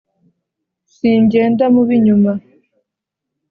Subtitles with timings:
[0.93, 2.31] singenda mu b'inyuma,